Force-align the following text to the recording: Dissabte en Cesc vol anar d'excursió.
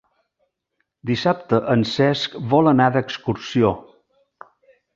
Dissabte 1.09 1.59
en 1.75 1.85
Cesc 1.91 2.35
vol 2.55 2.73
anar 2.73 2.89
d'excursió. 2.97 3.73